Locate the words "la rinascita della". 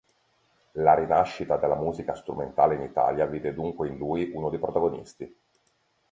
0.71-1.75